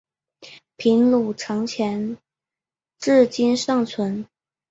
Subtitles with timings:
[0.77, 2.17] 平鲁城墙
[2.97, 4.25] 至今尚存。